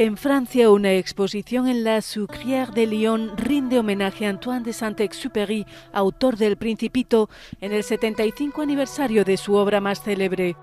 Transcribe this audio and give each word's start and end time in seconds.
En 0.00 0.16
Francia, 0.16 0.70
una 0.70 0.94
exposición 0.94 1.68
en 1.68 1.84
la 1.84 2.00
Sucrière 2.00 2.72
de 2.72 2.86
Lyon 2.86 3.36
rinde 3.36 3.78
homenaje 3.78 4.24
a 4.24 4.30
Antoine 4.30 4.64
de 4.64 4.72
Saint-Exupéry, 4.72 5.66
autor 5.92 6.38
del 6.38 6.56
Principito, 6.56 7.28
en 7.60 7.74
el 7.74 7.84
75 7.84 8.62
aniversario 8.62 9.26
de 9.26 9.36
su 9.36 9.52
obra 9.56 9.82
más 9.82 10.02
célebre. 10.02 10.56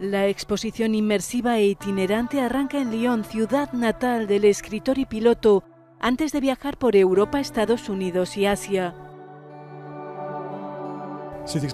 La 0.00 0.26
exposición 0.26 0.96
inmersiva 0.96 1.58
e 1.58 1.66
itinerante 1.66 2.40
arranca 2.40 2.80
en 2.80 2.90
Lyon, 2.90 3.22
ciudad 3.22 3.72
natal 3.72 4.26
del 4.26 4.44
escritor 4.46 4.98
y 4.98 5.06
piloto, 5.06 5.62
antes 6.00 6.32
de 6.32 6.40
viajar 6.40 6.76
por 6.76 6.96
Europa, 6.96 7.38
Estados 7.38 7.88
Unidos 7.88 8.36
y 8.36 8.46
Asia. 8.46 8.96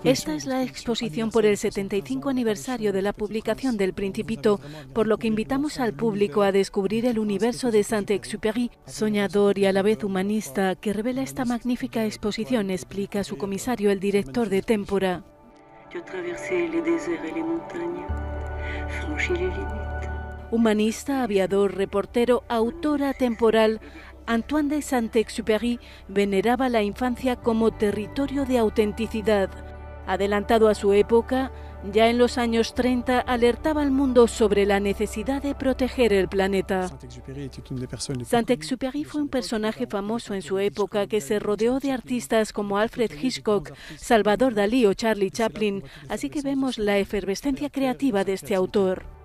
Esta 0.04 0.34
es 0.34 0.46
la 0.46 0.62
exposición 0.62 1.30
por 1.30 1.44
el 1.44 1.56
75 1.56 2.30
aniversario 2.30 2.92
de 2.92 3.02
la 3.02 3.12
publicación 3.12 3.76
del 3.76 3.92
Principito, 3.92 4.60
por 4.94 5.06
lo 5.06 5.18
que 5.18 5.26
invitamos 5.26 5.78
al 5.78 5.94
público 5.94 6.42
a 6.42 6.52
descubrir 6.52 7.04
el 7.06 7.18
universo 7.18 7.70
de 7.70 7.84
Saint-Exupéry, 7.84 8.70
soñador 8.86 9.58
y 9.58 9.66
a 9.66 9.72
la 9.72 9.82
vez 9.82 10.02
humanista, 10.04 10.74
que 10.74 10.92
revela 10.92 11.22
esta 11.22 11.44
magnífica 11.44 12.04
exposición, 12.04 12.70
explica 12.70 13.24
su 13.24 13.36
comisario, 13.36 13.90
el 13.90 14.00
director 14.00 14.48
de 14.48 14.62
Tempora. 14.62 15.24
Humanista, 20.50 21.22
aviador, 21.22 21.76
reportero, 21.76 22.42
autora 22.48 23.12
temporal, 23.12 23.80
Antoine 24.28 24.68
de 24.68 24.82
Saint-Exupéry 24.82 25.80
veneraba 26.06 26.68
la 26.68 26.82
infancia 26.82 27.36
como 27.36 27.70
territorio 27.70 28.44
de 28.44 28.58
autenticidad. 28.58 29.48
Adelantado 30.06 30.68
a 30.68 30.74
su 30.74 30.92
época, 30.92 31.50
ya 31.92 32.10
en 32.10 32.18
los 32.18 32.36
años 32.36 32.74
30 32.74 33.20
alertaba 33.20 33.80
al 33.80 33.90
mundo 33.90 34.28
sobre 34.28 34.66
la 34.66 34.80
necesidad 34.80 35.42
de 35.42 35.54
proteger 35.54 36.12
el 36.12 36.28
planeta. 36.28 36.90
Saint-Exupéry 38.24 39.04
fue 39.04 39.22
un 39.22 39.28
personaje 39.28 39.86
famoso 39.86 40.34
en 40.34 40.42
su 40.42 40.58
época 40.58 41.06
que 41.06 41.22
se 41.22 41.38
rodeó 41.38 41.80
de 41.80 41.92
artistas 41.92 42.52
como 42.52 42.76
Alfred 42.76 43.10
Hitchcock, 43.10 43.72
Salvador 43.96 44.52
Dalí 44.52 44.84
o 44.84 44.92
Charlie 44.92 45.30
Chaplin, 45.30 45.82
así 46.10 46.28
que 46.28 46.42
vemos 46.42 46.76
la 46.76 46.98
efervescencia 46.98 47.70
creativa 47.70 48.24
de 48.24 48.34
este 48.34 48.54
autor. 48.54 49.17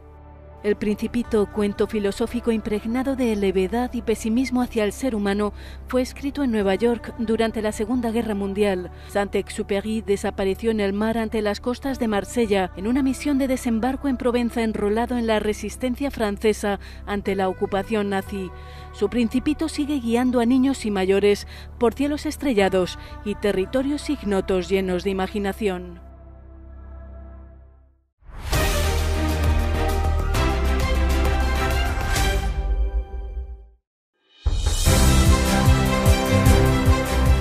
El 0.63 0.77
Principito, 0.77 1.45
cuento 1.51 1.87
filosófico 1.87 2.49
impregnado 2.49 3.17
de 3.17 3.35
levedad 3.35 3.93
y 3.93 4.01
pesimismo 4.01 4.61
hacia 4.61 4.85
el 4.85 4.93
ser 4.93 5.13
humano, 5.13 5.51
fue 5.89 6.01
escrito 6.01 6.41
en 6.41 6.53
Nueva 6.53 6.75
York 6.75 7.13
durante 7.17 7.61
la 7.61 7.73
Segunda 7.73 8.11
Guerra 8.11 8.33
Mundial. 8.33 8.89
Saint-Exupéry 9.09 10.03
desapareció 10.03 10.71
en 10.71 10.79
el 10.79 10.93
mar 10.93 11.17
ante 11.17 11.41
las 11.41 11.59
costas 11.59 11.99
de 11.99 12.07
Marsella 12.07 12.71
en 12.77 12.87
una 12.87 13.03
misión 13.03 13.37
de 13.39 13.49
desembarco 13.49 14.07
en 14.07 14.15
Provenza 14.15 14.63
enrolado 14.63 15.17
en 15.17 15.27
la 15.27 15.41
resistencia 15.41 16.11
francesa 16.11 16.79
ante 17.05 17.35
la 17.35 17.49
ocupación 17.49 18.11
nazi. 18.11 18.49
Su 18.93 19.09
Principito 19.09 19.67
sigue 19.67 19.99
guiando 19.99 20.39
a 20.39 20.45
niños 20.45 20.85
y 20.85 20.91
mayores 20.91 21.45
por 21.77 21.93
cielos 21.93 22.25
estrellados 22.25 22.97
y 23.25 23.35
territorios 23.35 24.09
ignotos 24.09 24.69
llenos 24.69 25.03
de 25.03 25.09
imaginación. 25.09 26.12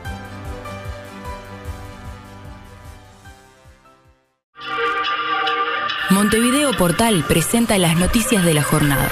Montevideo 6.14 6.72
Portal 6.74 7.26
presenta 7.28 7.80
las 7.80 7.98
noticias 7.98 8.46
de 8.46 8.54
la 8.54 8.62
jornada. 8.62 9.10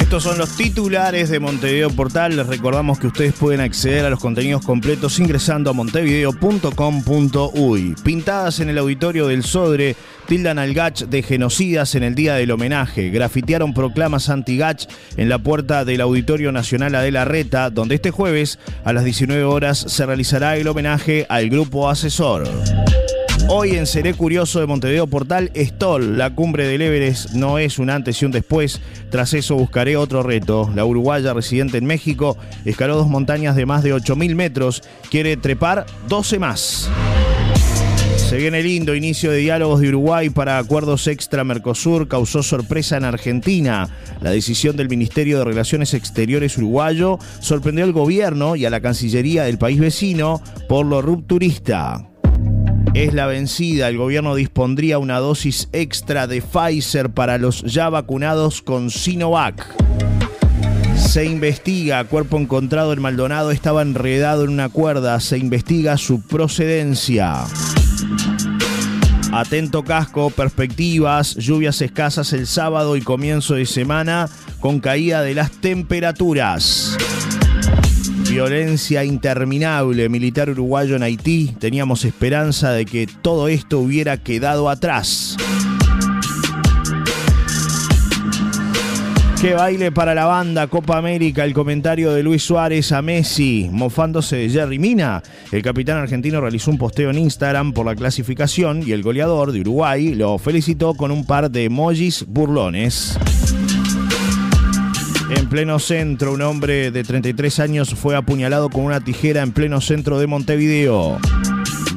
Estos 0.00 0.22
son 0.22 0.38
los 0.38 0.56
titulares 0.56 1.28
de 1.30 1.40
Montevideo 1.40 1.90
Portal. 1.90 2.36
Les 2.36 2.46
recordamos 2.46 3.00
que 3.00 3.08
ustedes 3.08 3.34
pueden 3.34 3.60
acceder 3.60 4.04
a 4.04 4.10
los 4.10 4.20
contenidos 4.20 4.64
completos 4.64 5.18
ingresando 5.18 5.70
a 5.70 5.72
montevideo.com.uy. 5.72 7.96
Pintadas 8.04 8.60
en 8.60 8.68
el 8.68 8.78
auditorio 8.78 9.26
del 9.26 9.42
Sodre, 9.42 9.96
tildan 10.28 10.60
al 10.60 10.74
Gach 10.74 11.02
de 11.02 11.24
genocidas 11.24 11.96
en 11.96 12.04
el 12.04 12.14
día 12.14 12.36
del 12.36 12.52
homenaje. 12.52 13.10
Grafitearon 13.10 13.74
proclamas 13.74 14.30
anti-Gach 14.30 14.86
en 15.16 15.28
la 15.28 15.40
puerta 15.40 15.84
del 15.84 16.00
Auditorio 16.00 16.52
Nacional 16.52 16.94
Adela 16.94 17.24
Reta, 17.24 17.70
donde 17.70 17.96
este 17.96 18.12
jueves 18.12 18.60
a 18.84 18.92
las 18.92 19.02
19 19.02 19.42
horas 19.42 19.78
se 19.78 20.06
realizará 20.06 20.56
el 20.56 20.68
homenaje 20.68 21.26
al 21.28 21.50
grupo 21.50 21.90
asesor. 21.90 22.46
Hoy 23.48 23.76
en 23.76 23.86
Seré 23.86 24.12
Curioso 24.12 24.58
de 24.58 24.66
Montevideo 24.66 25.06
Portal, 25.06 25.52
Stoll, 25.54 26.18
la 26.18 26.34
cumbre 26.34 26.66
del 26.66 26.82
Everest 26.82 27.30
no 27.30 27.58
es 27.58 27.78
un 27.78 27.90
antes 27.90 28.20
y 28.20 28.24
un 28.24 28.32
después. 28.32 28.80
Tras 29.08 29.34
eso 29.34 29.54
buscaré 29.54 29.96
otro 29.96 30.24
reto. 30.24 30.68
La 30.74 30.84
uruguaya 30.84 31.32
residente 31.32 31.78
en 31.78 31.86
México 31.86 32.36
escaló 32.64 32.96
dos 32.96 33.08
montañas 33.08 33.54
de 33.54 33.64
más 33.64 33.84
de 33.84 33.94
8.000 33.94 34.34
metros. 34.34 34.82
Quiere 35.10 35.36
trepar 35.36 35.86
12 36.08 36.40
más. 36.40 36.90
Se 38.16 38.36
viene 38.36 38.64
lindo 38.64 38.96
inicio 38.96 39.30
de 39.30 39.38
diálogos 39.38 39.80
de 39.80 39.90
Uruguay 39.90 40.28
para 40.30 40.58
acuerdos 40.58 41.06
extra 41.06 41.44
Mercosur 41.44 42.08
causó 42.08 42.42
sorpresa 42.42 42.96
en 42.96 43.04
Argentina. 43.04 43.88
La 44.20 44.32
decisión 44.32 44.76
del 44.76 44.88
Ministerio 44.88 45.38
de 45.38 45.44
Relaciones 45.44 45.94
Exteriores 45.94 46.58
uruguayo 46.58 47.20
sorprendió 47.38 47.84
al 47.84 47.92
gobierno 47.92 48.56
y 48.56 48.64
a 48.64 48.70
la 48.70 48.80
Cancillería 48.80 49.44
del 49.44 49.58
país 49.58 49.78
vecino 49.78 50.42
por 50.68 50.84
lo 50.84 51.00
rupturista 51.00 52.08
es 52.96 53.12
la 53.12 53.26
vencida. 53.26 53.88
El 53.88 53.98
gobierno 53.98 54.34
dispondría 54.34 54.98
una 54.98 55.18
dosis 55.18 55.68
extra 55.72 56.26
de 56.26 56.40
Pfizer 56.40 57.10
para 57.10 57.36
los 57.36 57.62
ya 57.62 57.90
vacunados 57.90 58.62
con 58.62 58.90
Sinovac. 58.90 59.66
Se 60.96 61.26
investiga, 61.26 62.04
cuerpo 62.04 62.38
encontrado 62.38 62.94
en 62.94 63.02
Maldonado 63.02 63.50
estaba 63.50 63.82
enredado 63.82 64.44
en 64.44 64.50
una 64.50 64.70
cuerda. 64.70 65.20
Se 65.20 65.36
investiga 65.36 65.98
su 65.98 66.22
procedencia. 66.22 67.44
Atento 69.30 69.84
casco, 69.84 70.30
perspectivas, 70.30 71.34
lluvias 71.34 71.82
escasas 71.82 72.32
el 72.32 72.46
sábado 72.46 72.96
y 72.96 73.02
comienzo 73.02 73.54
de 73.54 73.66
semana 73.66 74.30
con 74.60 74.80
caída 74.80 75.20
de 75.20 75.34
las 75.34 75.50
temperaturas. 75.50 76.96
Violencia 78.30 79.04
interminable 79.04 80.08
militar 80.08 80.50
uruguayo 80.50 80.96
en 80.96 81.02
Haití. 81.02 81.54
Teníamos 81.58 82.04
esperanza 82.04 82.72
de 82.72 82.84
que 82.84 83.06
todo 83.06 83.48
esto 83.48 83.78
hubiera 83.78 84.16
quedado 84.16 84.68
atrás. 84.68 85.36
Qué 89.40 89.54
baile 89.54 89.92
para 89.92 90.14
la 90.14 90.24
banda 90.24 90.66
Copa 90.66 90.98
América, 90.98 91.44
el 91.44 91.52
comentario 91.52 92.12
de 92.12 92.22
Luis 92.22 92.42
Suárez 92.42 92.90
a 92.90 93.02
Messi, 93.02 93.68
mofándose 93.70 94.36
de 94.36 94.48
Jerry 94.48 94.78
Mina. 94.78 95.22
El 95.52 95.62
capitán 95.62 95.98
argentino 95.98 96.40
realizó 96.40 96.70
un 96.70 96.78
posteo 96.78 97.10
en 97.10 97.18
Instagram 97.18 97.72
por 97.72 97.86
la 97.86 97.94
clasificación 97.94 98.82
y 98.84 98.92
el 98.92 99.02
goleador 99.02 99.52
de 99.52 99.60
Uruguay 99.60 100.14
lo 100.14 100.38
felicitó 100.38 100.94
con 100.94 101.10
un 101.10 101.24
par 101.24 101.50
de 101.50 101.64
emojis 101.64 102.24
burlones. 102.26 103.18
En 105.46 105.50
pleno 105.50 105.78
centro, 105.78 106.32
un 106.32 106.42
hombre 106.42 106.90
de 106.90 107.04
33 107.04 107.60
años 107.60 107.94
fue 107.94 108.16
apuñalado 108.16 108.68
con 108.68 108.82
una 108.82 109.00
tijera 109.00 109.42
en 109.42 109.52
pleno 109.52 109.80
centro 109.80 110.18
de 110.18 110.26
Montevideo. 110.26 111.18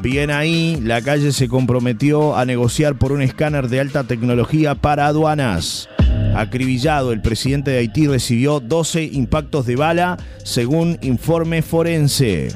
Bien 0.00 0.30
ahí, 0.30 0.78
la 0.80 1.02
calle 1.02 1.32
se 1.32 1.48
comprometió 1.48 2.36
a 2.36 2.44
negociar 2.44 2.94
por 2.94 3.10
un 3.10 3.22
escáner 3.22 3.66
de 3.66 3.80
alta 3.80 4.04
tecnología 4.04 4.76
para 4.76 5.08
aduanas. 5.08 5.88
Acribillado, 6.36 7.10
el 7.10 7.22
presidente 7.22 7.72
de 7.72 7.78
Haití 7.78 8.06
recibió 8.06 8.60
12 8.60 9.02
impactos 9.02 9.66
de 9.66 9.74
bala, 9.74 10.16
según 10.44 10.96
informe 11.02 11.62
forense. 11.62 12.54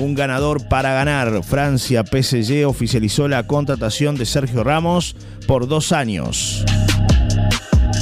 Un 0.00 0.16
ganador 0.16 0.66
para 0.66 0.94
ganar. 0.94 1.44
Francia 1.44 2.02
PSG 2.02 2.66
oficializó 2.66 3.28
la 3.28 3.46
contratación 3.46 4.16
de 4.16 4.26
Sergio 4.26 4.64
Ramos 4.64 5.14
por 5.46 5.68
dos 5.68 5.92
años. 5.92 6.64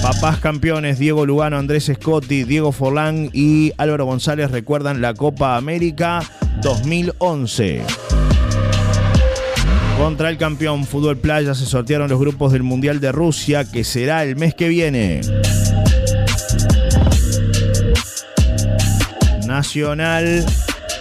Papás 0.02 0.40
campeones 0.40 0.99
Diego 0.99 1.25
Lugano, 1.25 1.58
Andrés 1.58 1.88
Scotti, 1.94 2.43
Diego 2.43 2.72
Forlán 2.72 3.31
y 3.32 3.72
Álvaro 3.78 4.04
González 4.04 4.50
recuerdan 4.50 5.00
la 5.00 5.14
Copa 5.14 5.56
América 5.56 6.25
2011. 6.60 7.82
Contra 9.96 10.28
el 10.28 10.38
campeón 10.38 10.87
Fútbol 10.87 11.19
Playa 11.19 11.54
se 11.54 11.66
sortearon 11.66 12.10
los 12.10 12.19
grupos 12.19 12.50
del 12.52 12.64
Mundial 12.64 12.99
de 12.99 13.12
Rusia 13.12 13.64
que 13.64 13.84
será 13.84 14.25
el 14.25 14.34
mes 14.34 14.56
que 14.56 14.69
viene. 14.69 15.20
Nacional 19.46 20.44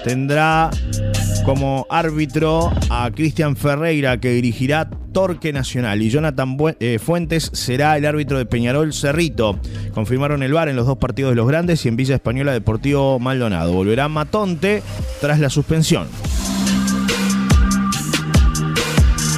tendrá 0.03 0.69
como 1.45 1.85
árbitro 1.89 2.71
a 2.89 3.09
Cristian 3.11 3.55
Ferreira 3.55 4.19
que 4.19 4.31
dirigirá 4.31 4.89
Torque 5.11 5.51
Nacional 5.51 6.01
y 6.01 6.09
Jonathan 6.09 6.57
eh, 6.79 6.99
Fuentes 6.99 7.49
será 7.53 7.97
el 7.97 8.05
árbitro 8.05 8.37
de 8.37 8.45
Peñarol 8.45 8.93
Cerrito. 8.93 9.59
Confirmaron 9.93 10.43
el 10.43 10.53
VAR 10.53 10.69
en 10.69 10.75
los 10.75 10.85
dos 10.85 10.97
partidos 10.97 11.31
de 11.31 11.35
los 11.35 11.47
grandes 11.47 11.85
y 11.85 11.89
en 11.89 11.95
Villa 11.95 12.15
Española 12.15 12.53
Deportivo 12.53 13.19
Maldonado. 13.19 13.73
Volverá 13.73 14.07
Matonte 14.07 14.83
tras 15.19 15.39
la 15.39 15.49
suspensión. 15.49 16.07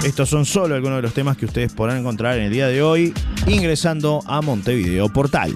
Estos 0.04 0.30
son 0.30 0.46
solo 0.46 0.76
algunos 0.76 0.98
de 0.98 1.04
los 1.04 1.14
temas 1.14 1.38
que 1.38 1.46
ustedes 1.46 1.74
podrán 1.74 1.98
encontrar 1.98 2.38
en 2.38 2.46
el 2.46 2.52
día 2.52 2.68
de 2.68 2.82
hoy 2.82 3.14
ingresando 3.48 4.22
a 4.28 4.42
Montevideo 4.42 5.08
Portal. 5.10 5.56